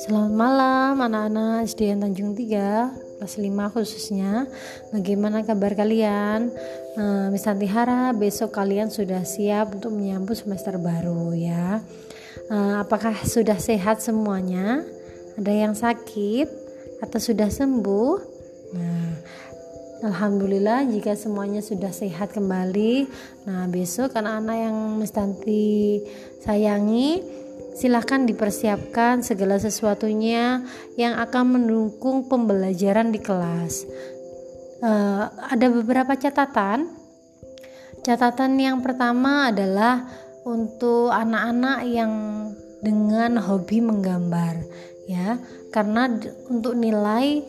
[0.00, 4.48] Selamat malam anak-anak SDN Tanjung 3 kelas 5 khususnya
[4.96, 6.48] Bagaimana kabar kalian?
[6.96, 11.84] Uh, Miss Tanti harap besok kalian sudah siap untuk menyambut semester baru ya
[12.48, 14.80] uh, Apakah sudah sehat semuanya?
[15.36, 16.48] Ada yang sakit?
[17.04, 18.12] Atau sudah sembuh?
[18.72, 19.20] Nah,
[20.02, 23.06] Alhamdulillah jika semuanya sudah sehat kembali
[23.46, 26.02] Nah besok anak-anak yang Miss Tanti
[26.42, 27.22] sayangi
[27.72, 30.60] silahkan dipersiapkan segala sesuatunya
[31.00, 33.88] yang akan mendukung pembelajaran di kelas.
[34.82, 36.90] Uh, ada beberapa catatan.
[38.02, 40.04] Catatan yang pertama adalah
[40.42, 42.12] untuk anak-anak yang
[42.82, 44.58] dengan hobi menggambar,
[45.06, 45.38] ya,
[45.70, 46.10] karena
[46.50, 47.46] untuk nilai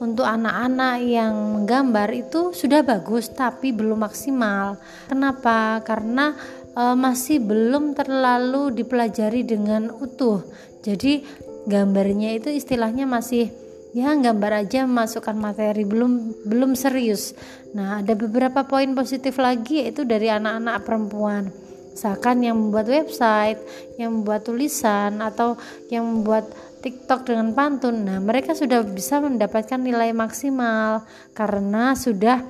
[0.00, 4.80] untuk anak-anak yang menggambar itu sudah bagus tapi belum maksimal.
[5.12, 5.84] Kenapa?
[5.84, 6.32] Karena
[6.72, 10.40] uh, masih belum terlalu dipelajari dengan utuh.
[10.80, 11.20] Jadi
[11.68, 13.52] gambarnya itu istilahnya masih
[13.92, 17.36] ya gambar aja masukkan materi belum belum serius.
[17.76, 21.69] Nah, ada beberapa poin positif lagi yaitu dari anak-anak perempuan.
[21.90, 23.60] Misalkan yang membuat website,
[24.00, 25.58] yang membuat tulisan atau
[25.90, 26.48] yang membuat
[26.80, 28.08] TikTok dengan pantun.
[28.08, 31.04] Nah, mereka sudah bisa mendapatkan nilai maksimal
[31.36, 32.40] karena sudah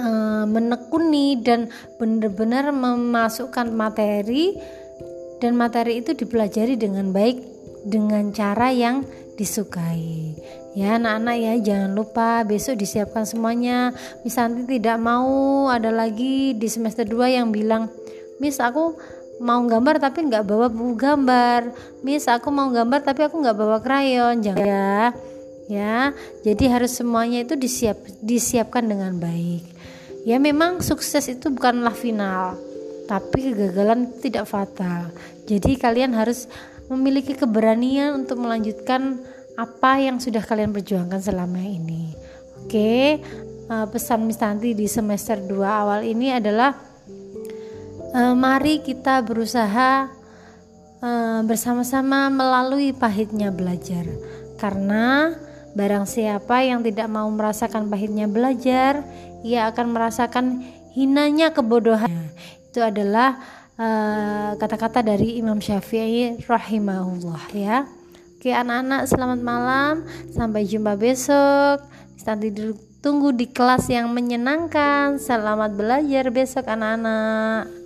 [0.00, 4.56] uh, menekuni dan benar-benar memasukkan materi
[5.40, 7.40] dan materi itu dipelajari dengan baik
[7.86, 9.04] dengan cara yang
[9.36, 10.32] disukai
[10.72, 13.92] ya anak-anak ya jangan lupa besok disiapkan semuanya
[14.28, 17.92] Santi tidak mau ada lagi di semester 2 yang bilang
[18.38, 18.96] Miss aku
[19.40, 23.78] mau gambar tapi nggak bawa buku gambar Miss aku mau gambar tapi aku nggak bawa
[23.84, 24.96] krayon jangan ya
[25.66, 26.14] ya
[26.46, 29.76] jadi harus semuanya itu disiap disiapkan dengan baik
[30.26, 32.58] Ya memang sukses itu bukanlah final,
[33.06, 35.14] tapi kegagalan tidak fatal.
[35.46, 36.50] Jadi kalian harus
[36.90, 39.22] memiliki keberanian untuk melanjutkan
[39.54, 42.10] apa yang sudah kalian perjuangkan selama ini.
[42.58, 43.22] Oke,
[43.70, 46.74] uh, pesan Miss Tanti di semester 2 awal ini adalah
[48.16, 50.08] uh, mari kita berusaha
[51.04, 54.08] uh, bersama-sama melalui pahitnya belajar.
[54.56, 55.36] Karena
[55.76, 59.04] Barang siapa yang tidak mau merasakan pahitnya belajar,
[59.44, 60.64] ia akan merasakan
[60.96, 62.32] hinanya kebodohan.
[62.72, 63.36] Itu adalah
[63.76, 67.84] eh, kata-kata uh, dari Imam Syafi'i rahimahullah ya.
[68.40, 69.94] Oke anak-anak selamat malam,
[70.32, 71.84] sampai jumpa besok.
[72.24, 72.48] Nanti
[73.04, 75.20] tunggu di kelas yang menyenangkan.
[75.20, 77.85] Selamat belajar besok anak-anak.